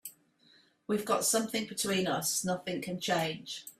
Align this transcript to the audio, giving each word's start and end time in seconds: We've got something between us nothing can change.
We've 0.87 1.05
got 1.05 1.25
something 1.25 1.67
between 1.67 2.07
us 2.07 2.43
nothing 2.43 2.81
can 2.81 2.99
change. 2.99 3.67